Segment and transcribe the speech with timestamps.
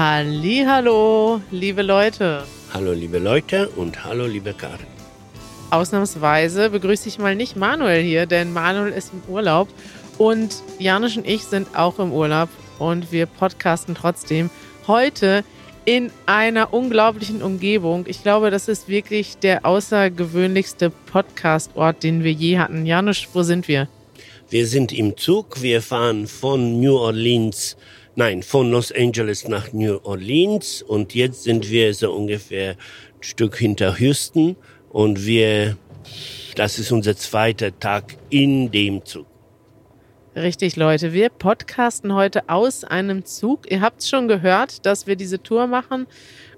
[0.00, 2.44] Hallo, liebe Leute.
[2.72, 4.86] Hallo liebe Leute und hallo liebe Karin.
[5.70, 9.66] Ausnahmsweise begrüße ich mal nicht Manuel hier, denn Manuel ist im Urlaub
[10.16, 12.48] und Janusz und ich sind auch im Urlaub
[12.78, 14.50] und wir podcasten trotzdem
[14.86, 15.42] heute
[15.84, 18.04] in einer unglaublichen Umgebung.
[18.06, 22.86] Ich glaube, das ist wirklich der außergewöhnlichste Podcastort, den wir je hatten.
[22.86, 23.88] Janusz, wo sind wir?
[24.48, 25.60] Wir sind im Zug.
[25.60, 27.76] Wir fahren von New Orleans,
[28.18, 33.56] nein, von Los Angeles nach New Orleans und jetzt sind wir so ungefähr ein Stück
[33.56, 34.56] hinter Houston
[34.90, 35.76] und wir,
[36.56, 39.26] das ist unser zweiter Tag in dem Zug.
[40.34, 41.12] Richtig, Leute.
[41.12, 43.70] Wir podcasten heute aus einem Zug.
[43.70, 46.06] Ihr habt schon gehört, dass wir diese Tour machen.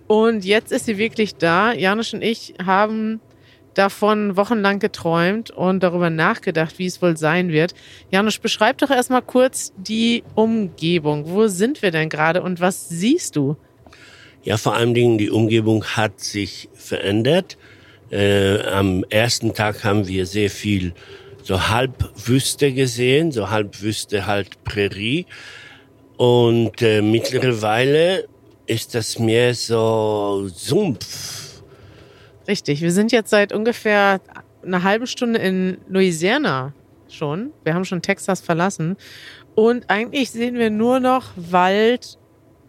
[0.06, 1.73] Und jetzt ist sie wirklich da.
[1.73, 3.21] Janusz und ich haben
[3.74, 7.74] davon wochenlang geträumt und darüber nachgedacht, wie es wohl sein wird.
[8.10, 11.29] Janusz, beschreib doch erstmal kurz die Umgebung.
[11.29, 13.57] Wo sind wir denn gerade und was siehst du?
[14.43, 17.59] Ja, vor allen Dingen die Umgebung hat sich verändert.
[18.10, 20.95] Äh, am ersten Tag haben wir sehr viel
[21.43, 25.27] so halb Wüste gesehen, so halb Wüste, halt Prärie.
[26.16, 28.27] Und äh, mittlerweile
[28.66, 31.40] ist das mehr so Sumpf.
[32.51, 34.20] Richtig, wir sind jetzt seit ungefähr
[34.65, 36.73] einer halben Stunde in Louisiana
[37.09, 37.52] schon.
[37.62, 38.96] Wir haben schon Texas verlassen.
[39.54, 42.18] Und eigentlich sehen wir nur noch Wald,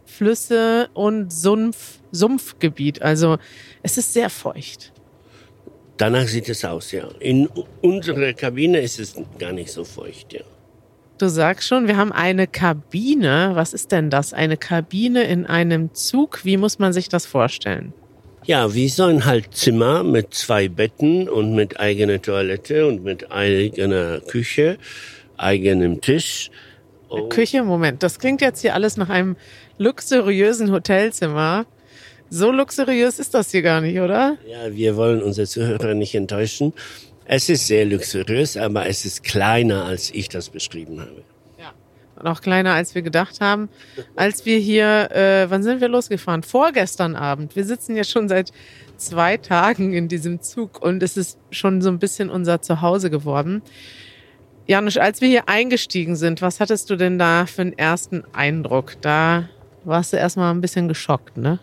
[0.05, 3.01] Flüsse und Sumpf, Sumpfgebiet.
[3.01, 3.39] Also
[3.81, 4.93] es ist sehr feucht.
[5.97, 7.09] Danach sieht es aus, ja.
[7.19, 7.49] In
[7.81, 10.41] unserer Kabine ist es gar nicht so feucht, ja.
[11.17, 13.53] Du sagst schon, wir haben eine Kabine.
[13.55, 14.31] Was ist denn das?
[14.31, 16.45] Eine Kabine in einem Zug?
[16.45, 17.93] Wie muss man sich das vorstellen?
[18.45, 23.31] Ja, wie so ein halt Zimmer mit zwei Betten und mit eigener Toilette und mit
[23.31, 24.77] eigener Küche,
[25.37, 26.49] eigenem Tisch.
[27.09, 27.29] Oh.
[27.29, 29.35] Küche, Moment, das klingt jetzt hier alles nach einem
[29.77, 31.65] luxuriösen Hotelzimmer.
[32.31, 34.37] So luxuriös ist das hier gar nicht, oder?
[34.47, 36.73] Ja, wir wollen unsere Zuhörer nicht enttäuschen.
[37.25, 41.23] Es ist sehr luxuriös, aber es ist kleiner, als ich das beschrieben habe.
[42.25, 43.69] Auch kleiner, als wir gedacht haben.
[44.15, 46.43] Als wir hier, äh, wann sind wir losgefahren?
[46.43, 47.55] Vorgestern Abend.
[47.55, 48.51] Wir sitzen ja schon seit
[48.97, 53.61] zwei Tagen in diesem Zug und es ist schon so ein bisschen unser Zuhause geworden.
[54.67, 58.95] Janusz, als wir hier eingestiegen sind, was hattest du denn da für einen ersten Eindruck?
[59.01, 59.49] Da
[59.83, 61.59] warst du erstmal ein bisschen geschockt, ne?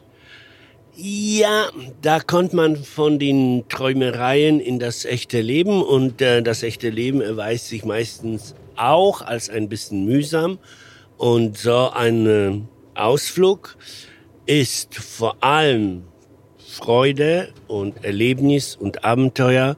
[1.01, 1.69] Ja,
[2.03, 7.21] da kommt man von den Träumereien in das echte Leben und äh, das echte Leben
[7.21, 10.59] erweist sich meistens auch als ein bisschen mühsam.
[11.17, 12.61] Und so ein äh,
[12.95, 13.77] Ausflug
[14.47, 16.05] ist vor allem
[16.59, 19.77] Freude und Erlebnis und Abenteuer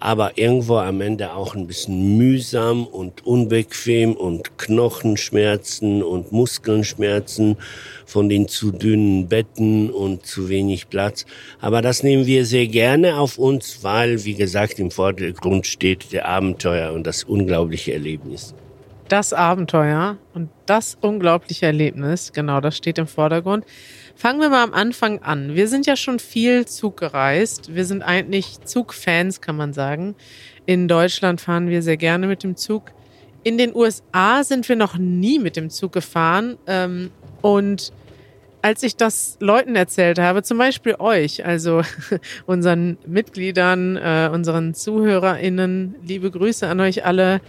[0.00, 7.56] aber irgendwo am Ende auch ein bisschen mühsam und unbequem und Knochenschmerzen und Muskelnschmerzen
[8.04, 11.26] von den zu dünnen Betten und zu wenig Platz.
[11.60, 16.28] Aber das nehmen wir sehr gerne auf uns, weil, wie gesagt, im Vordergrund steht der
[16.28, 18.54] Abenteuer und das unglaubliche Erlebnis.
[19.08, 23.64] Das Abenteuer und das unglaubliche Erlebnis, genau, das steht im Vordergrund.
[24.18, 25.54] Fangen wir mal am Anfang an.
[25.54, 27.74] Wir sind ja schon viel Zug gereist.
[27.74, 30.14] Wir sind eigentlich Zugfans, kann man sagen.
[30.64, 32.92] In Deutschland fahren wir sehr gerne mit dem Zug.
[33.42, 36.56] In den USA sind wir noch nie mit dem Zug gefahren.
[36.66, 37.10] Ähm,
[37.42, 37.92] und
[38.62, 41.82] als ich das Leuten erzählt habe, zum Beispiel euch, also
[42.46, 47.42] unseren Mitgliedern, äh, unseren ZuhörerInnen, liebe Grüße an euch alle.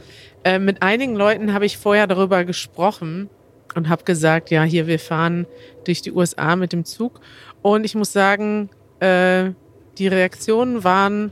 [0.44, 3.30] Äh, mit einigen Leuten habe ich vorher darüber gesprochen
[3.78, 5.46] und habe gesagt, ja, hier, wir fahren
[5.86, 7.22] durch die USA mit dem Zug.
[7.62, 9.52] Und ich muss sagen, äh,
[10.00, 11.32] die Reaktionen waren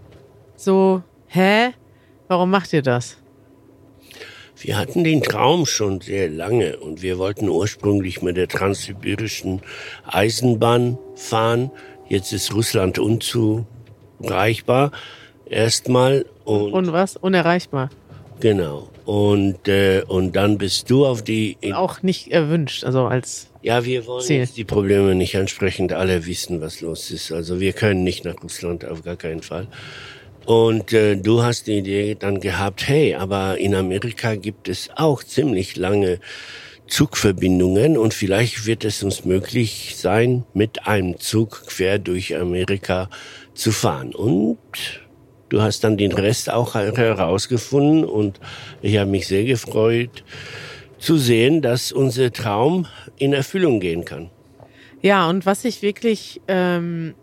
[0.55, 1.71] so, hä?
[2.27, 3.17] Warum macht ihr das?
[4.57, 9.61] Wir hatten den Traum schon sehr lange und wir wollten ursprünglich mit der transsibirischen
[10.05, 11.71] Eisenbahn fahren.
[12.07, 14.91] Jetzt ist Russland unzureichbar
[15.45, 16.25] erstmal.
[16.45, 17.17] Und, und was?
[17.17, 17.89] Unerreichbar.
[18.39, 18.89] Genau.
[19.05, 21.57] Und, äh, und dann bist du auf die...
[21.73, 24.37] Auch nicht erwünscht, also als Ja, wir wollen Ziel.
[24.37, 25.91] jetzt die Probleme nicht ansprechen.
[25.91, 27.31] Alle wissen, was los ist.
[27.31, 29.67] Also wir können nicht nach Russland, auf gar keinen Fall.
[30.45, 35.23] Und äh, du hast die Idee dann gehabt, hey, aber in Amerika gibt es auch
[35.23, 36.19] ziemlich lange
[36.87, 43.09] Zugverbindungen und vielleicht wird es uns möglich sein, mit einem Zug quer durch Amerika
[43.55, 44.13] zu fahren.
[44.13, 44.59] Und
[45.49, 48.39] Du hast dann den Rest auch herausgefunden und
[48.81, 50.23] ich habe mich sehr gefreut
[50.97, 52.87] zu sehen, dass unser Traum
[53.17, 54.29] in Erfüllung gehen kann.
[55.01, 57.13] Ja, und was ich wirklich ähm,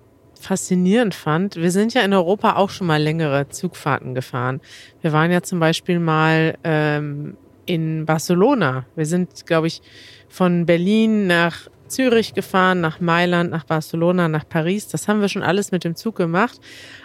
[0.41, 4.61] faszinierend fand, wir sind ja in Europa auch schon mal längere Zugfahrten gefahren.
[5.01, 7.37] Wir waren ja zum Beispiel mal ähm,
[7.67, 8.87] in Barcelona.
[8.95, 9.83] Wir sind, glaube ich,
[10.29, 14.89] von Berlin nach Zürich gefahren, nach Mailand, nach Barcelona, nach Paris.
[14.89, 16.59] Das haben wir schon alles mit dem Zug gemacht.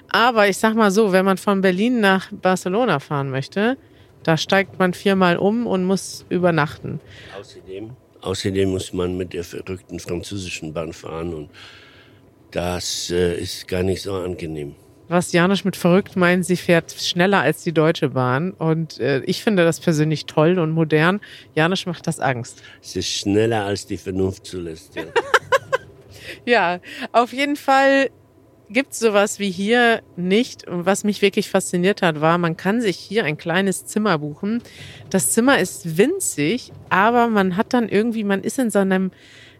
[0.09, 3.77] Aber ich sag mal so, wenn man von Berlin nach Barcelona fahren möchte,
[4.23, 6.99] da steigt man viermal um und muss übernachten.
[7.39, 7.91] Außerdem,
[8.21, 11.49] außerdem muss man mit der verrückten französischen Bahn fahren und
[12.51, 14.75] das äh, ist gar nicht so angenehm.
[15.09, 18.51] Was Janusz mit verrückt meint, sie fährt schneller als die Deutsche Bahn.
[18.51, 21.21] Und äh, ich finde das persönlich toll und modern.
[21.55, 22.61] Janusz macht das Angst.
[22.81, 24.95] Es ist schneller als die Vernunft zulässt.
[24.95, 25.03] Ja,
[26.45, 26.79] ja
[27.13, 28.09] auf jeden Fall
[28.69, 30.67] gibt es sowas wie hier nicht.
[30.67, 34.61] Und was mich wirklich fasziniert hat, war, man kann sich hier ein kleines Zimmer buchen.
[35.09, 39.11] Das Zimmer ist winzig, aber man hat dann irgendwie, man ist in so einem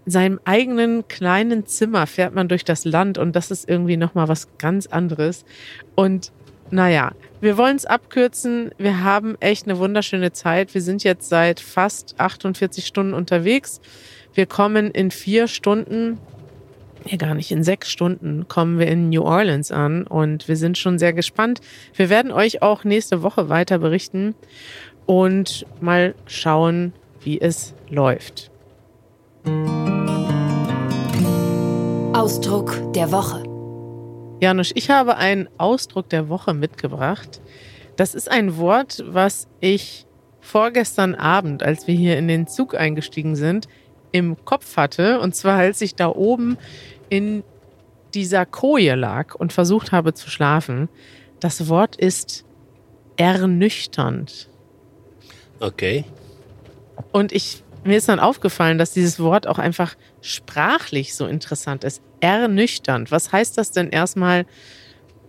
[0.08, 4.30] in seinem eigenen kleinen Zimmer fährt man durch das Land und das ist irgendwie nochmal
[4.30, 5.44] was ganz anderes.
[5.96, 6.32] Und
[6.72, 7.12] naja,
[7.42, 8.72] wir wollen es abkürzen.
[8.78, 10.74] Wir haben echt eine wunderschöne Zeit.
[10.74, 13.82] Wir sind jetzt seit fast 48 Stunden unterwegs.
[14.34, 16.20] Wir kommen in vier Stunden,
[17.04, 20.78] ja gar nicht, in sechs Stunden kommen wir in New Orleans an und wir sind
[20.78, 21.60] schon sehr gespannt.
[21.94, 24.36] Wir werden euch auch nächste Woche weiter berichten
[25.06, 28.52] und mal schauen, wie es läuft.
[32.14, 33.44] Ausdruck der Woche.
[34.42, 37.42] Janusz, ich habe einen Ausdruck der Woche mitgebracht.
[37.96, 40.06] Das ist ein Wort, was ich
[40.40, 43.68] vorgestern Abend, als wir hier in den Zug eingestiegen sind,
[44.12, 45.20] im Kopf hatte.
[45.20, 46.58] Und zwar, als ich da oben
[47.10, 47.44] in
[48.14, 50.90] dieser Koje lag und versucht habe zu schlafen.
[51.40, 52.46] Das Wort ist
[53.16, 54.50] ernüchternd.
[55.60, 56.06] Okay.
[57.12, 62.02] Und ich mir ist dann aufgefallen, dass dieses Wort auch einfach sprachlich so interessant ist.
[62.20, 63.12] Ernüchternd.
[63.12, 64.46] Was heißt das denn erstmal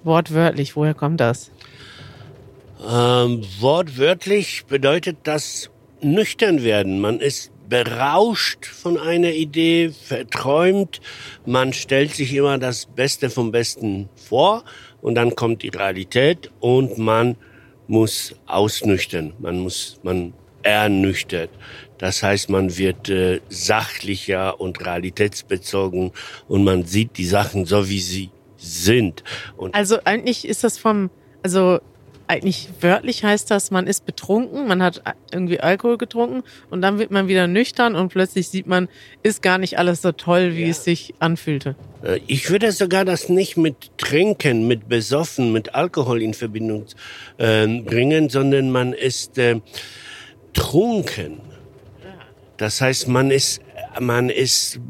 [0.05, 0.77] wortwörtlich?
[0.77, 1.51] Woher kommt das?
[2.87, 5.71] Ähm, wortwörtlich bedeutet das
[6.01, 7.01] nüchtern werden.
[7.01, 11.01] Man ist berauscht von einer Idee, verträumt.
[11.45, 14.65] Man stellt sich immer das Beste vom Besten vor
[15.03, 17.37] und dann kommt die Realität und man
[17.87, 19.35] muss ausnüchtern.
[19.39, 20.33] Man muss, man
[20.63, 21.51] ernüchtert.
[21.99, 26.13] Das heißt, man wird äh, sachlicher und realitätsbezogen
[26.47, 29.25] und man sieht die Sachen so, wie sie sind.
[29.57, 31.11] Und also eigentlich ist das vom,
[31.43, 31.81] also
[32.29, 35.03] eigentlich wörtlich heißt das, man ist betrunken, man hat
[35.33, 38.89] irgendwie Alkohol getrunken und dann wird man wieder nüchtern und plötzlich sieht man,
[39.23, 40.69] ist gar nicht alles so toll, wie ja.
[40.69, 41.75] es sich anfühlte.
[42.03, 46.85] Äh, ich würde sogar das nicht mit Trinken, mit Besoffen, mit Alkohol in Verbindung
[47.39, 49.61] äh, bringen, sondern man ist äh,
[50.53, 51.41] trunken.
[52.57, 53.61] Das heißt, man ist,
[54.01, 54.81] man ist,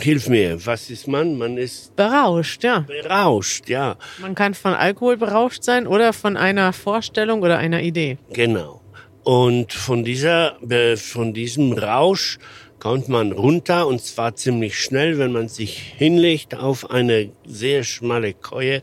[0.00, 1.36] hilf mir, was ist man?
[1.36, 2.80] Man ist berauscht, ja.
[2.80, 3.96] Berauscht, ja.
[4.18, 8.18] Man kann von Alkohol berauscht sein oder von einer Vorstellung oder einer Idee.
[8.32, 8.80] Genau.
[9.22, 10.56] Und von dieser,
[10.96, 12.38] von diesem Rausch
[12.84, 18.34] kommt man runter und zwar ziemlich schnell, wenn man sich hinlegt auf eine sehr schmale
[18.34, 18.82] Keue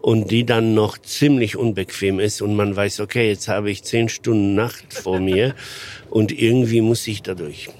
[0.00, 4.08] und die dann noch ziemlich unbequem ist und man weiß, okay, jetzt habe ich zehn
[4.08, 5.56] Stunden Nacht vor mir
[6.10, 7.70] und irgendwie muss ich dadurch.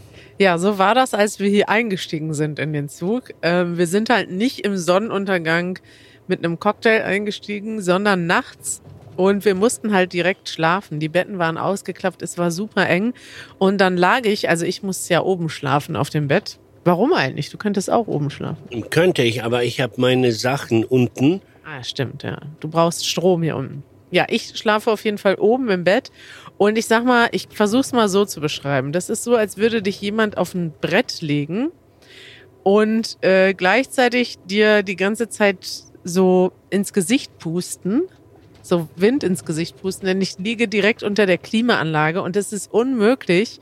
[0.40, 3.30] Ja, so war das, als wir hier eingestiegen sind in den Zug.
[3.40, 5.78] Ähm, wir sind halt nicht im Sonnenuntergang
[6.26, 8.82] mit einem Cocktail eingestiegen, sondern nachts
[9.16, 11.00] und wir mussten halt direkt schlafen.
[11.00, 13.14] Die Betten waren ausgeklappt, es war super eng.
[13.58, 16.58] Und dann lag ich, also ich musste ja oben schlafen auf dem Bett.
[16.84, 17.50] Warum eigentlich?
[17.50, 18.90] Du könntest auch oben schlafen.
[18.90, 22.38] Könnte ich, aber ich habe meine Sachen unten Ah, stimmt, ja.
[22.58, 23.84] Du brauchst Strom hier unten.
[24.10, 26.10] Ja, ich schlafe auf jeden Fall oben im Bett.
[26.58, 28.90] Und ich sag mal, ich versuch's mal so zu beschreiben.
[28.92, 31.70] Das ist so, als würde dich jemand auf ein Brett legen
[32.64, 38.02] und äh, gleichzeitig dir die ganze Zeit so ins Gesicht pusten,
[38.70, 42.72] so Wind ins Gesicht pusten, denn ich liege direkt unter der Klimaanlage und es ist
[42.72, 43.60] unmöglich,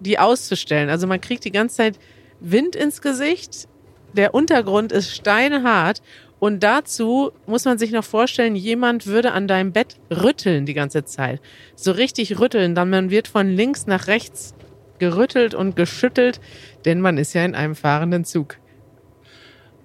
[0.00, 0.90] die auszustellen.
[0.90, 1.98] Also man kriegt die ganze Zeit
[2.40, 3.68] Wind ins Gesicht,
[4.12, 6.02] der Untergrund ist steinhart
[6.38, 11.04] und dazu muss man sich noch vorstellen, jemand würde an deinem Bett rütteln die ganze
[11.04, 11.40] Zeit.
[11.76, 12.74] So richtig rütteln.
[12.74, 14.52] Dann man wird von links nach rechts
[14.98, 16.40] gerüttelt und geschüttelt,
[16.84, 18.58] denn man ist ja in einem fahrenden Zug.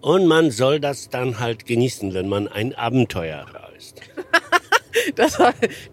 [0.01, 3.45] Und man soll das dann halt genießen, wenn man ein Abenteuer
[3.77, 4.01] reist.
[5.15, 5.38] das,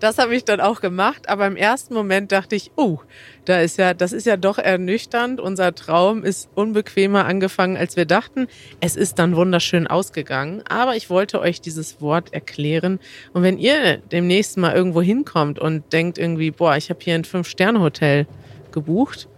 [0.00, 1.28] das habe ich dann auch gemacht.
[1.28, 2.98] Aber im ersten Moment dachte ich, oh,
[3.44, 5.40] da ist ja, das ist ja doch ernüchternd.
[5.40, 8.48] Unser Traum ist unbequemer angefangen, als wir dachten.
[8.80, 10.62] Es ist dann wunderschön ausgegangen.
[10.68, 12.98] Aber ich wollte euch dieses Wort erklären.
[13.32, 17.24] Und wenn ihr demnächst mal irgendwo hinkommt und denkt irgendwie, boah, ich habe hier ein
[17.24, 18.26] Fünf-Sterne-Hotel
[18.72, 19.28] gebucht.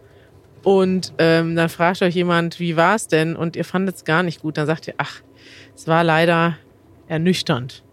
[0.62, 3.36] Und ähm, dann fragt euch jemand, wie war es denn?
[3.36, 4.56] Und ihr fandet es gar nicht gut.
[4.56, 5.20] Dann sagt ihr, ach,
[5.76, 6.58] es war leider
[7.06, 7.84] ernüchternd.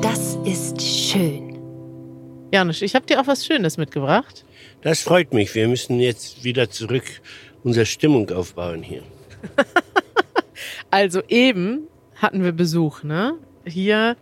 [0.00, 1.58] Das ist schön.
[2.52, 4.44] Janusz, ich habe dir auch was Schönes mitgebracht.
[4.82, 5.54] Das freut mich.
[5.54, 7.04] Wir müssen jetzt wieder zurück
[7.64, 9.02] unsere Stimmung aufbauen hier.
[10.90, 13.34] also eben hatten wir Besuch, ne?
[13.66, 14.16] Hier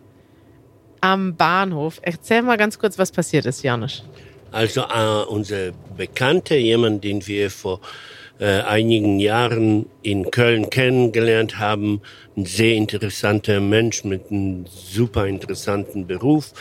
[1.03, 1.99] am Bahnhof.
[2.01, 4.05] Erzähl mal ganz kurz, was passiert ist, Janusz.
[4.53, 7.81] Also äh, unser Bekannter, jemand, den wir vor
[8.43, 12.01] äh, einigen Jahren in Köln kennengelernt haben,
[12.37, 16.53] ein sehr interessanter Mensch mit einem super interessanten Beruf,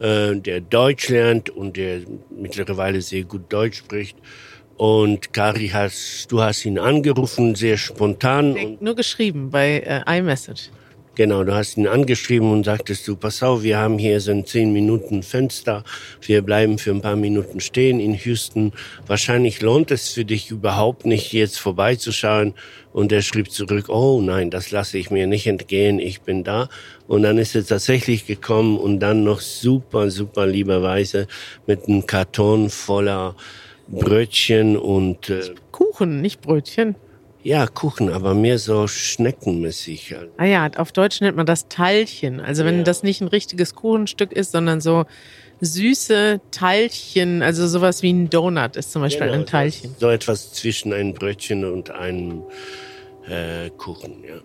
[0.00, 4.18] äh, der Deutsch lernt und der mittlerweile sehr gut Deutsch spricht.
[4.76, 8.76] Und Kari, hast, du hast ihn angerufen, sehr spontan.
[8.78, 10.70] Nur geschrieben bei äh, iMessage.
[11.16, 14.46] Genau, du hast ihn angeschrieben und sagtest du, pass auf, wir haben hier so ein
[14.46, 15.82] 10 Minuten Fenster.
[16.22, 18.72] Wir bleiben für ein paar Minuten stehen in Houston.
[19.08, 22.54] Wahrscheinlich lohnt es für dich überhaupt nicht, jetzt vorbeizuschauen.
[22.92, 26.68] Und er schrieb zurück, oh nein, das lasse ich mir nicht entgehen, ich bin da.
[27.08, 31.26] Und dann ist er tatsächlich gekommen und dann noch super, super lieberweise
[31.66, 33.34] mit einem Karton voller
[33.88, 36.94] Brötchen und äh, Kuchen, nicht Brötchen.
[37.42, 40.14] Ja, Kuchen, aber mehr so schneckenmäßig.
[40.36, 42.38] Ah ja, auf Deutsch nennt man das Teilchen.
[42.40, 42.82] Also wenn ja.
[42.82, 45.06] das nicht ein richtiges Kuchenstück ist, sondern so
[45.60, 49.94] süße Teilchen, also sowas wie ein Donut ist zum Beispiel genau, ein Teilchen.
[49.98, 52.42] So etwas zwischen einem Brötchen und einem
[53.26, 54.36] äh, Kuchen, ja.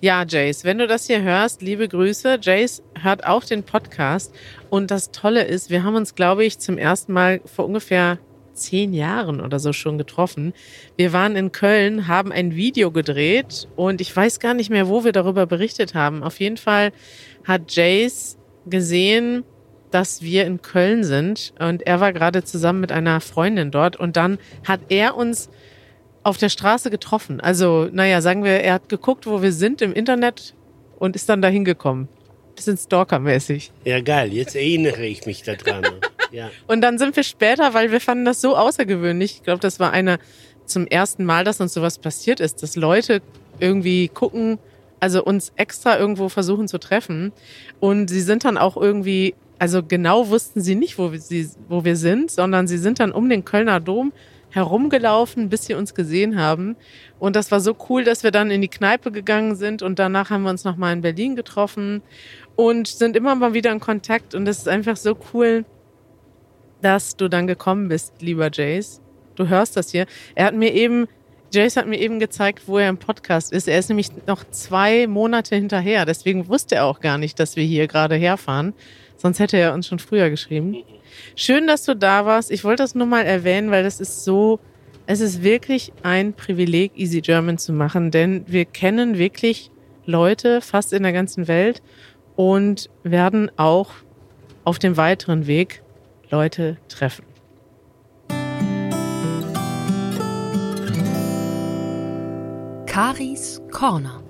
[0.00, 2.38] Ja, Jace, wenn du das hier hörst, liebe Grüße.
[2.40, 4.32] Jace hört auch den Podcast.
[4.70, 8.18] Und das Tolle ist, wir haben uns, glaube ich, zum ersten Mal vor ungefähr
[8.58, 10.52] zehn Jahren oder so schon getroffen.
[10.96, 15.04] Wir waren in Köln, haben ein Video gedreht und ich weiß gar nicht mehr, wo
[15.04, 16.22] wir darüber berichtet haben.
[16.22, 16.92] Auf jeden Fall
[17.44, 18.36] hat Jace
[18.66, 19.44] gesehen,
[19.90, 24.16] dass wir in Köln sind und er war gerade zusammen mit einer Freundin dort und
[24.16, 25.48] dann hat er uns
[26.22, 27.40] auf der Straße getroffen.
[27.40, 30.54] Also, naja, sagen wir, er hat geguckt, wo wir sind im Internet
[30.98, 32.08] und ist dann dahin gekommen.
[32.54, 33.70] Bisschen Stalker-mäßig.
[33.84, 34.32] Ja, geil.
[34.32, 35.84] Jetzt erinnere ich mich daran.
[36.66, 39.36] Und dann sind wir später, weil wir fanden das so außergewöhnlich.
[39.36, 40.18] Ich glaube, das war eine
[40.66, 43.22] zum ersten Mal, dass uns sowas passiert ist, dass Leute
[43.58, 44.58] irgendwie gucken,
[45.00, 47.32] also uns extra irgendwo versuchen zu treffen.
[47.80, 51.84] Und sie sind dann auch irgendwie, also genau wussten sie nicht, wo wir, sie, wo
[51.84, 54.12] wir sind, sondern sie sind dann um den Kölner Dom
[54.50, 56.76] herumgelaufen, bis sie uns gesehen haben.
[57.18, 60.30] Und das war so cool, dass wir dann in die Kneipe gegangen sind und danach
[60.30, 62.02] haben wir uns nochmal in Berlin getroffen
[62.56, 64.34] und sind immer mal wieder in Kontakt.
[64.34, 65.64] Und das ist einfach so cool,
[66.80, 69.00] dass du dann gekommen bist, lieber Jace.
[69.34, 70.06] Du hörst das hier.
[70.34, 71.06] Er hat mir eben,
[71.52, 73.68] Jace hat mir eben gezeigt, wo er im Podcast ist.
[73.68, 76.04] Er ist nämlich noch zwei Monate hinterher.
[76.04, 78.74] Deswegen wusste er auch gar nicht, dass wir hier gerade herfahren.
[79.16, 80.76] Sonst hätte er uns schon früher geschrieben.
[81.34, 82.50] Schön, dass du da warst.
[82.50, 84.60] Ich wollte das nur mal erwähnen, weil das ist so,
[85.06, 89.70] es ist wirklich ein Privileg, Easy German zu machen, denn wir kennen wirklich
[90.04, 91.82] Leute fast in der ganzen Welt
[92.36, 93.90] und werden auch
[94.64, 95.82] auf dem weiteren Weg
[96.30, 97.24] Leute treffen.
[102.86, 104.22] Karis Corner.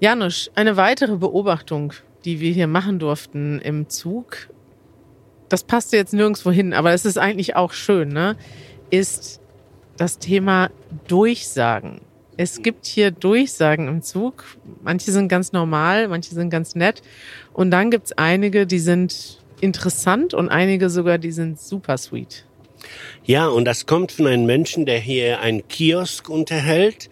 [0.00, 1.92] Janusz, eine weitere Beobachtung,
[2.24, 4.48] die wir hier machen durften im Zug,
[5.48, 8.36] das passt jetzt nirgendwo hin, aber es ist eigentlich auch schön, ne?
[8.92, 9.40] ist
[9.96, 10.70] das Thema
[11.08, 12.02] Durchsagen.
[12.36, 14.44] Es gibt hier Durchsagen im Zug.
[14.82, 17.02] Manche sind ganz normal, manche sind ganz nett.
[17.52, 22.44] Und dann gibt es einige, die sind interessant und einige sogar, die sind super sweet.
[23.24, 27.08] Ja, und das kommt von einem Menschen, der hier einen Kiosk unterhält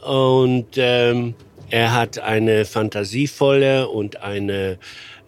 [0.00, 1.34] und ähm,
[1.70, 4.78] er hat eine fantasievolle und eine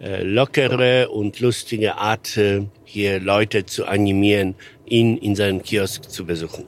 [0.01, 4.55] äh, lockere und lustige Art, äh, hier Leute zu animieren,
[4.87, 6.65] ihn in seinem Kiosk zu besuchen.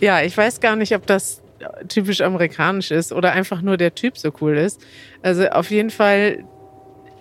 [0.00, 1.42] Ja, ich weiß gar nicht, ob das
[1.88, 4.80] typisch amerikanisch ist oder einfach nur der Typ so cool ist.
[5.22, 6.44] Also auf jeden Fall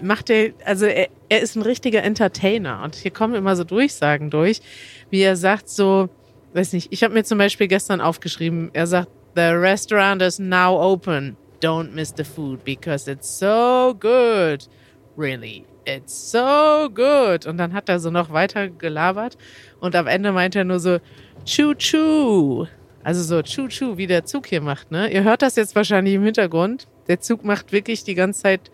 [0.01, 4.29] macht er, also er, er ist ein richtiger Entertainer und hier kommen immer so Durchsagen
[4.29, 4.61] durch,
[5.09, 6.09] wie er sagt so,
[6.53, 10.79] weiß nicht, ich habe mir zum Beispiel gestern aufgeschrieben, er sagt, the restaurant is now
[10.79, 14.67] open, don't miss the food because it's so good,
[15.17, 17.45] really, it's so good.
[17.45, 19.37] Und dann hat er so noch weiter gelabert
[19.79, 20.99] und am Ende meint er nur so,
[21.45, 22.67] choo choo.
[23.03, 25.09] Also so choo choo, wie der Zug hier macht, ne?
[25.11, 26.87] Ihr hört das jetzt wahrscheinlich im Hintergrund.
[27.07, 28.71] Der Zug macht wirklich die ganze Zeit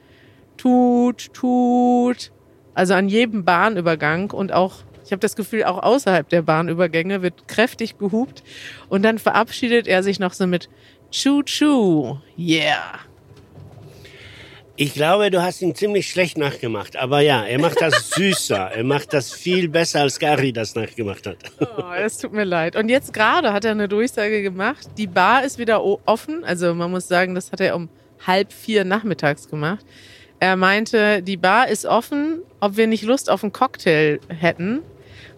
[0.58, 2.32] tut, tut.
[2.74, 7.48] Also an jedem Bahnübergang und auch, ich habe das Gefühl, auch außerhalb der Bahnübergänge wird
[7.48, 8.44] kräftig gehupt.
[8.90, 10.70] Und dann verabschiedet er sich noch so mit
[11.12, 12.18] Choo-Choo.
[12.38, 13.00] Yeah.
[14.76, 16.96] Ich glaube, du hast ihn ziemlich schlecht nachgemacht.
[16.98, 18.72] Aber ja, er macht das süßer.
[18.74, 21.38] er macht das viel besser, als Gary das nachgemacht hat.
[21.60, 22.76] oh, es tut mir leid.
[22.76, 24.88] Und jetzt gerade hat er eine Durchsage gemacht.
[24.98, 26.44] Die Bar ist wieder offen.
[26.44, 27.88] Also man muss sagen, das hat er um
[28.26, 29.86] halb vier nachmittags gemacht.
[30.44, 34.82] Er meinte, die Bar ist offen, ob wir nicht Lust auf einen Cocktail hätten.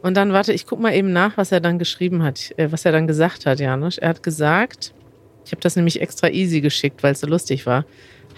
[0.01, 2.85] Und dann, warte, ich guck mal eben nach, was er dann geschrieben hat, äh, was
[2.85, 3.99] er dann gesagt hat, Janusz.
[3.99, 4.95] Er hat gesagt,
[5.45, 7.85] ich habe das nämlich extra easy geschickt, weil es so lustig war.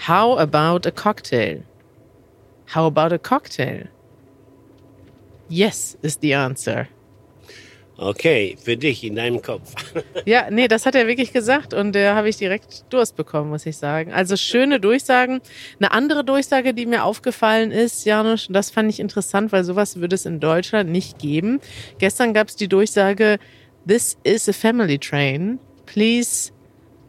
[0.09, 1.63] How about a cocktail?
[2.75, 3.87] How about a cocktail?
[5.47, 6.89] Yes is the answer.
[7.99, 9.73] Okay, für dich in deinem Kopf.
[10.25, 13.65] Ja, nee, das hat er wirklich gesagt und da habe ich direkt Durst bekommen, muss
[13.65, 14.11] ich sagen.
[14.11, 15.39] Also schöne Durchsagen.
[15.79, 20.01] Eine andere Durchsage, die mir aufgefallen ist, Janusz, und das fand ich interessant, weil sowas
[20.01, 21.61] würde es in Deutschland nicht geben.
[21.97, 23.39] Gestern gab es die Durchsage,
[23.87, 25.59] This is a family train.
[25.85, 26.51] Please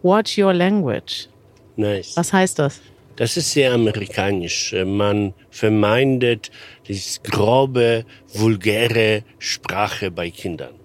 [0.03, 1.29] watch your language.
[1.77, 2.17] Nice.
[2.17, 2.81] Was heißt das?
[3.17, 4.73] Das ist sehr amerikanisch.
[4.87, 6.53] Man vermeidet
[6.87, 10.78] dieses grobe, vulgäre Sprache bei Kindern.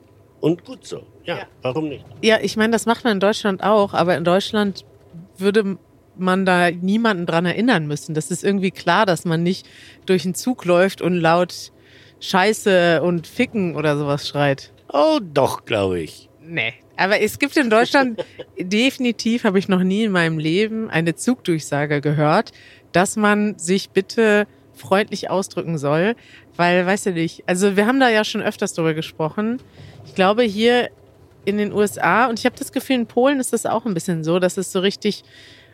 [0.43, 1.03] Und gut so.
[1.23, 1.47] Ja, Ja.
[1.61, 2.03] warum nicht?
[2.21, 4.83] Ja, ich meine, das macht man in Deutschland auch, aber in Deutschland
[5.37, 5.77] würde
[6.17, 8.13] man da niemanden dran erinnern müssen.
[8.13, 9.65] Das ist irgendwie klar, dass man nicht
[10.05, 11.71] durch den Zug läuft und laut
[12.19, 14.73] Scheiße und Ficken oder sowas schreit.
[14.91, 16.27] Oh, doch, glaube ich.
[16.41, 16.73] Nee.
[16.97, 18.21] Aber es gibt in Deutschland
[18.59, 22.51] definitiv, habe ich noch nie in meinem Leben eine Zugdurchsage gehört,
[22.91, 26.15] dass man sich bitte freundlich ausdrücken soll,
[26.55, 29.59] weil, weißt du nicht, also wir haben da ja schon öfters drüber gesprochen.
[30.05, 30.89] Ich glaube hier
[31.45, 34.23] in den USA und ich habe das Gefühl, in Polen ist das auch ein bisschen
[34.23, 35.23] so, dass es so richtig,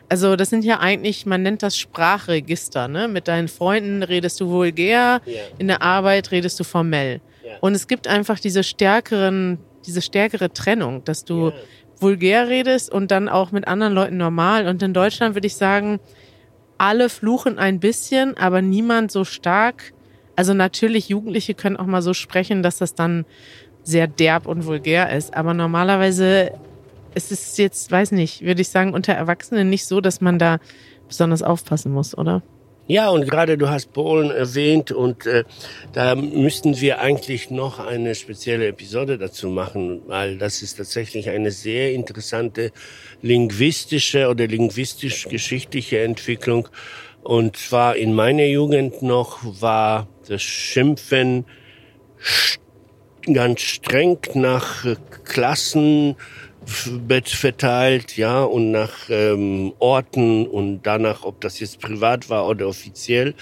[0.08, 3.06] also das sind ja eigentlich, man nennt das Sprachregister, ne?
[3.08, 5.40] Mit deinen Freunden redest du vulgär, Ja.
[5.58, 7.20] in der Arbeit redest du formell.
[7.44, 7.52] Ja.
[7.60, 11.54] Und es gibt einfach diese stärkeren, diese stärkere Trennung, dass du Ja.
[12.00, 14.66] vulgär redest und dann auch mit anderen Leuten normal.
[14.66, 16.00] Und in Deutschland würde ich sagen,
[16.78, 19.92] alle fluchen ein bisschen, aber niemand so stark.
[20.40, 23.26] Also natürlich, Jugendliche können auch mal so sprechen, dass das dann
[23.82, 25.34] sehr derb und vulgär ist.
[25.34, 26.52] Aber normalerweise
[27.14, 30.56] ist es jetzt, weiß nicht, würde ich sagen, unter Erwachsenen nicht so, dass man da
[31.08, 32.42] besonders aufpassen muss, oder?
[32.86, 35.44] Ja, und gerade du hast Polen erwähnt und äh,
[35.92, 41.50] da müssten wir eigentlich noch eine spezielle Episode dazu machen, weil das ist tatsächlich eine
[41.50, 42.72] sehr interessante
[43.20, 46.66] linguistische oder linguistisch-geschichtliche Entwicklung.
[47.22, 51.44] Und zwar in meiner Jugend noch war das Schimpfen
[53.32, 56.16] ganz streng nach äh, Klassen
[56.64, 63.34] verteilt, ja, und nach ähm, Orten und danach, ob das jetzt privat war oder offiziell.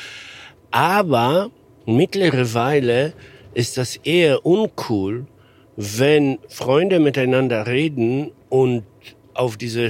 [0.70, 1.50] Aber
[1.84, 3.12] mittlerweile
[3.54, 5.26] ist das eher uncool,
[5.76, 8.84] wenn Freunde miteinander reden und
[9.34, 9.88] auf diese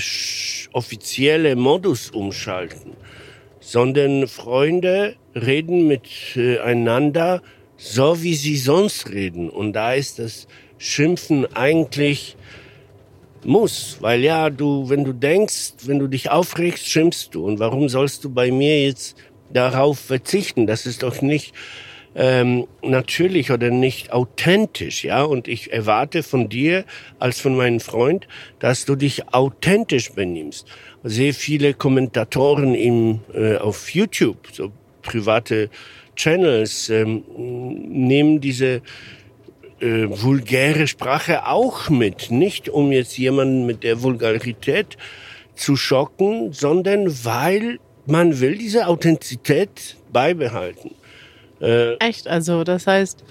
[0.73, 2.93] offizielle Modus umschalten,
[3.69, 7.43] sondern Freunde reden miteinander
[7.77, 9.51] so, wie sie sonst reden.
[9.51, 12.39] Und da ist das Schimpfen eigentlich
[13.45, 17.45] muss, weil ja, du, wenn du denkst, wenn du dich aufregst, schimpfst du.
[17.45, 19.19] Und warum sollst du bei mir jetzt
[19.53, 20.67] darauf verzichten?
[20.67, 21.55] Das ist doch nicht
[22.19, 25.23] ähm, natürlich oder nicht authentisch, ja.
[25.23, 26.85] Und ich erwarte von dir
[27.21, 28.27] als von meinem Freund,
[28.59, 30.67] dass du dich authentisch benimmst.
[31.05, 35.71] Sehr viele Kommentatoren im, äh, auf YouTube, so private
[36.17, 38.83] Channels, ähm, nehmen diese
[39.79, 42.33] äh, vulgäre Sprache auch mit.
[42.33, 44.97] Nicht um jetzt jemanden mit der Vulgarität
[45.55, 50.98] zu schocken, sondern weil man will diese Authentizität beibehalten.
[51.61, 52.29] Äh, Echt?
[52.29, 53.25] Also, das heißt,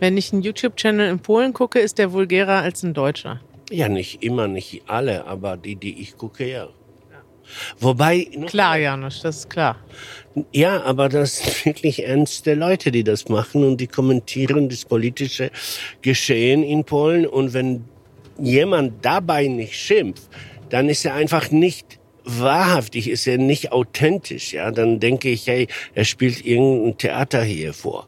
[0.00, 3.40] wenn ich einen YouTube-Channel in Polen gucke, ist der vulgärer als ein Deutscher.
[3.70, 6.68] ja, nicht immer, nicht alle, aber die, die ich gucke, ja.
[7.80, 9.76] Wobei, Klar, Janusz, das ist klar.
[10.52, 15.50] ja, aber das sind wirklich ernste Leute, die das machen und die kommentieren das politische
[16.02, 17.26] Geschehen in Polen.
[17.26, 17.84] Und wenn
[18.38, 20.28] jemand dabei nicht schimpft,
[20.68, 21.98] dann ist er einfach nicht
[22.38, 24.52] wahrhaftig, ist er nicht authentisch.
[24.52, 28.06] Ja, dann denke ich, hey, er spielt irgendein Theater hier vor.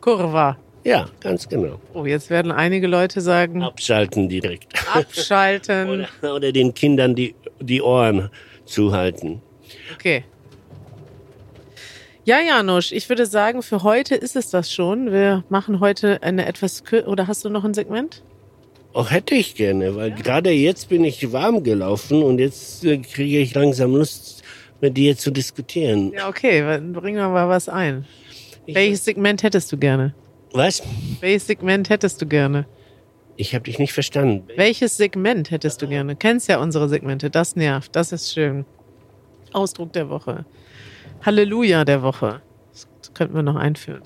[0.00, 0.58] Kurva.
[0.84, 1.80] Ja, ganz genau.
[1.94, 4.66] Oh, jetzt werden einige Leute sagen, Abschalten direkt.
[4.94, 5.88] abschalten.
[6.22, 8.28] oder, oder den Kindern die, die Ohren
[8.66, 9.40] zuhalten.
[9.94, 10.24] Okay.
[12.26, 15.12] Ja, Janusz, ich würde sagen, für heute ist es das schon.
[15.12, 18.22] Wir machen heute eine etwas kür oder hast du noch ein Segment?
[18.94, 23.38] Auch hätte ich gerne, weil gerade jetzt bin ich warm gelaufen und jetzt äh, kriege
[23.40, 24.42] ich langsam Lust,
[24.80, 26.12] mit dir zu diskutieren.
[26.12, 28.06] Ja, okay, dann bringen wir mal was ein.
[28.66, 30.14] Ich- Welches Segment hättest du gerne?
[30.52, 30.82] Was?
[31.20, 32.66] Welches Segment hättest du gerne?
[33.36, 34.46] Ich habe dich nicht verstanden.
[34.56, 36.14] Welches Segment hättest du gerne?
[36.14, 37.30] Kennst ja unsere Segmente.
[37.30, 37.96] Das nervt.
[37.96, 38.64] Das ist schön.
[39.52, 40.44] Ausdruck der Woche.
[41.22, 42.42] Halleluja der Woche.
[42.72, 44.02] Das könnten wir noch einführen.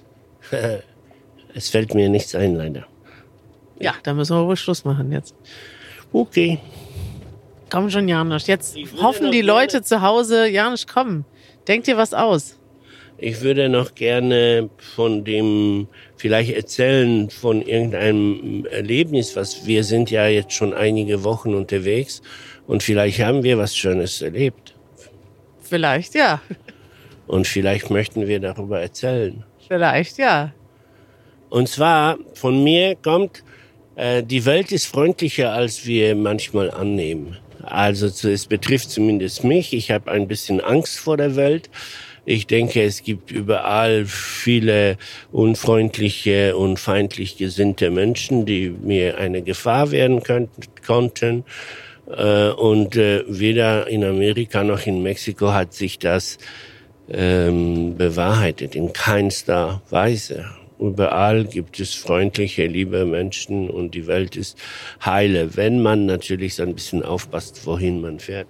[1.55, 2.87] Es fällt mir nichts ein, leider.
[3.80, 5.34] Ja, da müssen wir wohl Schluss machen jetzt.
[6.12, 6.58] Okay.
[7.70, 8.46] Komm schon, Janusz.
[8.46, 11.24] Jetzt hoffen die gerne- Leute zu Hause, Janusz, komm.
[11.66, 12.58] Denk dir was aus.
[13.18, 20.28] Ich würde noch gerne von dem vielleicht erzählen von irgendeinem Erlebnis, was wir sind ja
[20.28, 22.22] jetzt schon einige Wochen unterwegs
[22.68, 24.74] und vielleicht haben wir was Schönes erlebt.
[25.60, 26.40] Vielleicht ja.
[27.26, 29.44] Und vielleicht möchten wir darüber erzählen.
[29.66, 30.52] Vielleicht ja.
[31.50, 33.42] Und zwar von mir kommt,
[33.98, 37.37] äh, die Welt ist freundlicher, als wir manchmal annehmen.
[37.62, 39.74] Also es betrifft zumindest mich.
[39.74, 41.68] Ich habe ein bisschen Angst vor der Welt.
[42.24, 44.98] Ich denke, es gibt überall viele
[45.32, 51.44] unfreundliche und feindlich gesinnte Menschen, die mir eine Gefahr werden könnten, konnten.
[52.06, 56.38] Äh, und äh, weder in Amerika noch in Mexiko hat sich das
[57.11, 60.46] ähm, bewahrheitet, in keinster Weise.
[60.78, 64.58] Überall gibt es freundliche, liebe Menschen und die Welt ist
[65.04, 68.46] heile, wenn man natürlich so ein bisschen aufpasst, wohin man fährt.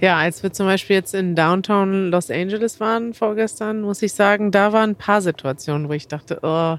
[0.00, 4.50] Ja, als wir zum Beispiel jetzt in Downtown Los Angeles waren vorgestern, muss ich sagen,
[4.50, 6.78] da waren ein paar Situationen, wo ich dachte, oh,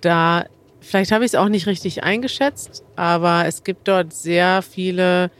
[0.00, 0.44] da,
[0.80, 5.32] vielleicht habe ich es auch nicht richtig eingeschätzt, aber es gibt dort sehr viele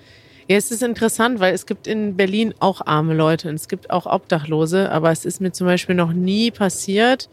[0.47, 3.91] ja, es ist interessant, weil es gibt in Berlin auch arme Leute und es gibt
[3.91, 7.31] auch Obdachlose, aber es ist mir zum Beispiel noch nie passiert.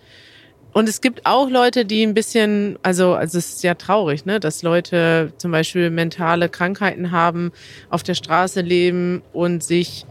[0.73, 4.39] Und es gibt auch Leute, die ein bisschen, also, also es ist ja traurig, ne,
[4.39, 7.51] dass Leute zum Beispiel mentale Krankheiten haben,
[7.89, 10.05] auf der Straße leben und sich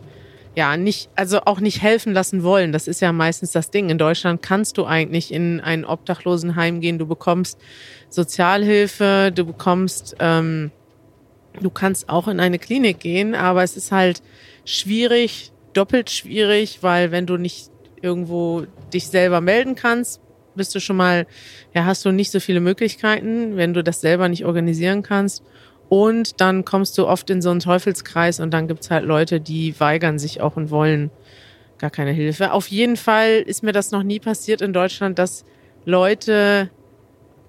[0.54, 2.72] ja nicht, also auch nicht helfen lassen wollen.
[2.72, 3.88] Das ist ja meistens das Ding.
[3.88, 6.98] In Deutschland kannst du eigentlich in ein Obdachlosenheim gehen.
[6.98, 7.58] Du bekommst
[8.10, 10.72] Sozialhilfe, du bekommst ähm,
[11.58, 14.22] Du kannst auch in eine Klinik gehen, aber es ist halt
[14.64, 17.70] schwierig, doppelt schwierig, weil wenn du nicht
[18.00, 20.20] irgendwo dich selber melden kannst,
[20.54, 21.26] bist du schon mal,
[21.74, 25.42] ja, hast du nicht so viele Möglichkeiten, wenn du das selber nicht organisieren kannst.
[25.88, 29.78] Und dann kommst du oft in so einen Teufelskreis und dann gibt's halt Leute, die
[29.80, 31.10] weigern sich auch und wollen
[31.78, 32.52] gar keine Hilfe.
[32.52, 35.44] Auf jeden Fall ist mir das noch nie passiert in Deutschland, dass
[35.84, 36.70] Leute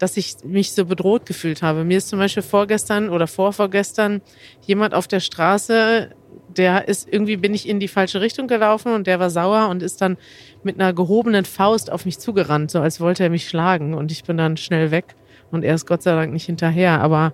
[0.01, 1.83] dass ich mich so bedroht gefühlt habe.
[1.83, 4.21] Mir ist zum Beispiel vorgestern oder vorvorgestern
[4.65, 6.09] jemand auf der Straße,
[6.57, 9.83] der ist irgendwie bin ich in die falsche Richtung gelaufen und der war sauer und
[9.83, 10.17] ist dann
[10.63, 14.23] mit einer gehobenen Faust auf mich zugerannt, so als wollte er mich schlagen und ich
[14.23, 15.15] bin dann schnell weg
[15.51, 17.33] und er ist Gott sei Dank nicht hinterher, aber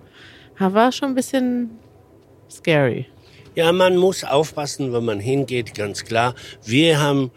[0.58, 1.70] war schon ein bisschen
[2.50, 3.06] scary.
[3.54, 6.34] Ja, man muss aufpassen, wenn man hingeht, ganz klar.
[6.64, 7.30] Wir haben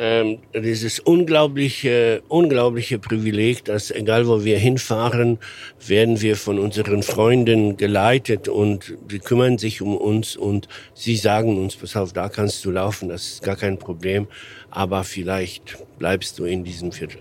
[0.00, 5.38] ähm, dieses unglaubliche, unglaubliche Privileg, dass egal wo wir hinfahren,
[5.84, 11.58] werden wir von unseren Freunden geleitet und sie kümmern sich um uns und sie sagen
[11.58, 14.28] uns, pass auf, da kannst du laufen, das ist gar kein Problem,
[14.70, 17.18] aber vielleicht bleibst du in diesem Viertel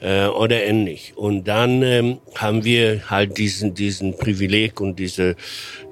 [0.00, 1.12] äh, oder ähnlich.
[1.16, 5.34] Und dann ähm, haben wir halt diesen, diesen Privileg und diese,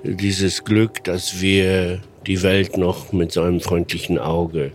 [0.05, 4.71] dieses Glück, dass wir die Welt noch mit so einem freundlichen Auge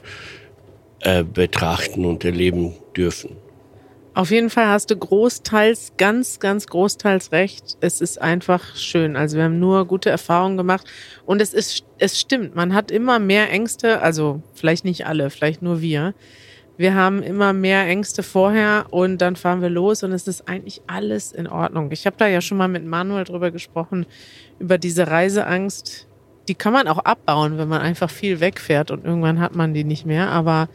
[1.02, 3.38] äh, betrachten und erleben dürfen.
[4.20, 7.78] Auf jeden Fall hast du großteils, ganz, ganz großteils recht.
[7.80, 9.16] Es ist einfach schön.
[9.16, 10.86] Also wir haben nur gute Erfahrungen gemacht
[11.26, 12.54] und es ist, es stimmt.
[12.54, 14.02] Man hat immer mehr Ängste.
[14.02, 16.16] Also vielleicht nicht alle, vielleicht nur wir.
[16.76, 20.82] Wir haben immer mehr Ängste vorher und dann fahren wir los und es ist eigentlich
[20.88, 21.90] alles in Ordnung.
[21.92, 24.06] Ich habe da ja schon mal mit Manuel drüber gesprochen
[24.60, 26.09] über diese Reiseangst,
[26.50, 29.84] die kann man auch abbauen, wenn man einfach viel wegfährt und irgendwann hat man die
[29.84, 30.30] nicht mehr.
[30.32, 30.68] Aber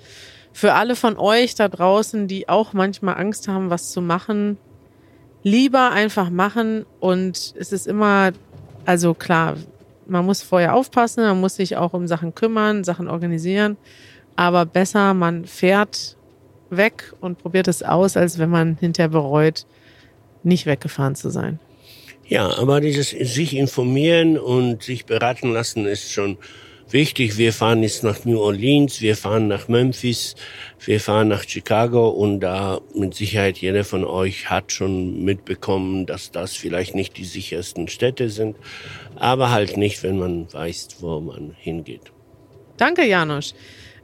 [0.52, 4.56] für alle von euch da draußen, die auch manchmal Angst haben, was zu machen,
[5.42, 8.30] lieber einfach machen und es ist immer,
[8.86, 9.56] also klar,
[10.06, 13.76] man muss vorher aufpassen, man muss sich auch um Sachen kümmern, Sachen organisieren,
[14.36, 16.16] aber besser man fährt
[16.70, 19.66] weg und probiert es aus, als wenn man hinterher bereut,
[20.44, 21.58] nicht weggefahren zu sein.
[22.26, 26.38] Ja, aber dieses sich informieren und sich beraten lassen ist schon
[26.88, 27.36] wichtig.
[27.36, 30.34] Wir fahren jetzt nach New Orleans, wir fahren nach Memphis,
[30.84, 36.30] wir fahren nach Chicago und da mit Sicherheit jeder von euch hat schon mitbekommen, dass
[36.30, 38.56] das vielleicht nicht die sichersten Städte sind,
[39.16, 42.12] aber halt nicht, wenn man weiß, wo man hingeht.
[42.76, 43.54] Danke, Janusz.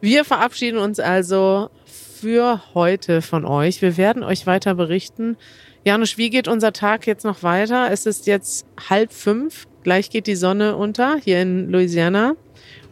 [0.01, 3.83] Wir verabschieden uns also für heute von euch.
[3.83, 5.37] Wir werden euch weiter berichten,
[5.83, 7.91] Janusz, wie geht unser Tag jetzt noch weiter?
[7.91, 12.37] Es ist jetzt halb fünf, gleich geht die Sonne unter hier in Louisiana.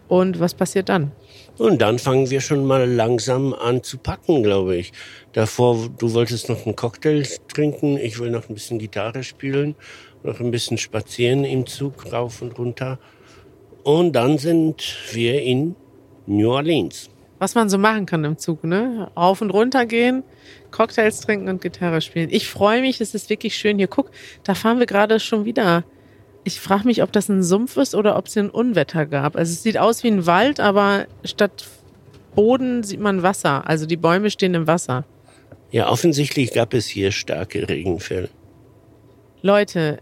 [0.09, 1.13] Und was passiert dann?
[1.59, 4.93] Und dann fangen wir schon mal langsam an zu packen, glaube ich.
[5.33, 9.75] Davor, du wolltest noch einen Cocktail trinken, ich will noch ein bisschen Gitarre spielen,
[10.23, 12.99] noch ein bisschen spazieren im Zug rauf und runter.
[13.83, 15.77] Und dann sind wir in
[16.27, 17.11] New Orleans.
[17.39, 19.11] Was man so machen kann im Zug, ne?
[19.17, 20.25] Rauf und runter gehen,
[20.71, 22.29] Cocktails trinken und Gitarre spielen.
[22.31, 23.79] Ich freue mich, es ist wirklich schön.
[23.79, 24.11] Hier, guck,
[24.43, 25.85] da fahren wir gerade schon wieder.
[26.45, 29.37] Ich frage mich, ob das ein Sumpf ist oder ob es ein Unwetter gab.
[29.37, 31.67] Also es sieht aus wie ein Wald, aber statt
[32.35, 33.69] Boden sieht man Wasser.
[33.69, 35.05] Also die Bäume stehen im Wasser.
[35.71, 38.31] Ja, offensichtlich gab es hier starke Regenfälle.
[39.43, 39.99] Leute,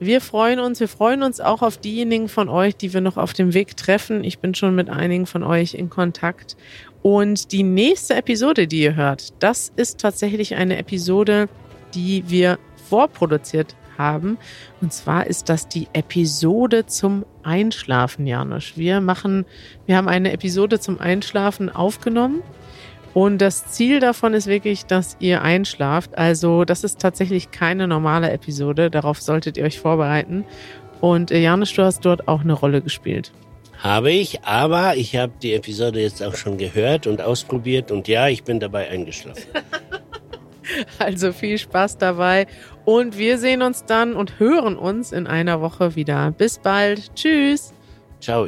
[0.00, 0.80] wir freuen uns.
[0.80, 4.24] Wir freuen uns auch auf diejenigen von euch, die wir noch auf dem Weg treffen.
[4.24, 6.56] Ich bin schon mit einigen von euch in Kontakt.
[7.02, 11.48] Und die nächste Episode, die ihr hört, das ist tatsächlich eine Episode,
[11.94, 12.58] die wir
[12.88, 14.38] vorproduziert haben.
[14.80, 18.72] Und zwar ist das die Episode zum Einschlafen, Janusz.
[18.76, 19.44] Wir machen,
[19.86, 22.42] wir haben eine Episode zum Einschlafen aufgenommen.
[23.12, 26.16] Und das Ziel davon ist wirklich, dass ihr einschlaft.
[26.16, 28.90] Also, das ist tatsächlich keine normale Episode.
[28.90, 30.44] Darauf solltet ihr euch vorbereiten.
[31.00, 33.32] Und äh, Janusz, du hast dort auch eine Rolle gespielt.
[33.82, 38.28] Habe ich, aber ich habe die Episode jetzt auch schon gehört und ausprobiert und ja,
[38.28, 39.44] ich bin dabei eingeschlafen.
[41.00, 42.46] Also viel Spaß dabei
[42.84, 46.30] und wir sehen uns dann und hören uns in einer Woche wieder.
[46.30, 47.12] Bis bald.
[47.16, 47.74] Tschüss.
[48.20, 48.46] Ciao.